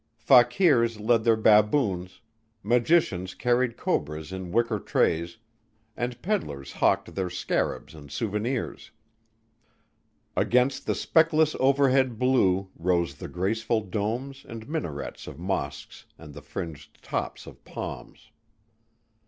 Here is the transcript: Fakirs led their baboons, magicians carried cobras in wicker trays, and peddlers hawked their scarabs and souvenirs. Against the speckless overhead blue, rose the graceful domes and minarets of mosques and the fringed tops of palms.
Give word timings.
Fakirs 0.17 0.99
led 0.99 1.23
their 1.23 1.35
baboons, 1.35 2.21
magicians 2.63 3.35
carried 3.35 3.77
cobras 3.77 4.31
in 4.31 4.51
wicker 4.51 4.79
trays, 4.79 5.37
and 5.95 6.19
peddlers 6.23 6.71
hawked 6.71 7.13
their 7.13 7.29
scarabs 7.29 7.93
and 7.93 8.09
souvenirs. 8.11 8.89
Against 10.35 10.87
the 10.87 10.95
speckless 10.95 11.55
overhead 11.59 12.17
blue, 12.17 12.71
rose 12.75 13.13
the 13.13 13.27
graceful 13.27 13.81
domes 13.81 14.43
and 14.49 14.67
minarets 14.67 15.27
of 15.27 15.37
mosques 15.37 16.07
and 16.17 16.33
the 16.33 16.41
fringed 16.41 17.03
tops 17.03 17.45
of 17.45 17.63
palms. 17.63 18.31